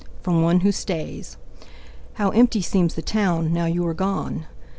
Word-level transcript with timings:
From 0.23 0.41
One 0.41 0.61
Who 0.61 0.71
Stays 0.71 1.37
How 2.13 2.29
empty 2.29 2.59
seems 2.63 2.95
the 2.95 3.03
town 3.03 3.53
now 3.53 3.67
you 3.67 3.85
are 3.85 3.93
gone! 3.93 4.47